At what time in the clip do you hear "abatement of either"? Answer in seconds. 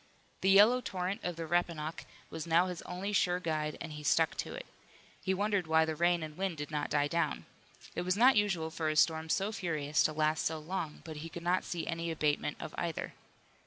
12.09-13.13